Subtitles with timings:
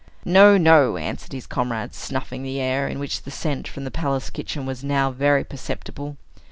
[0.25, 4.31] "No, no," answered his comrades, snuffing the air, in which the scent from the palace
[4.31, 6.17] kitchen was now very perceptible.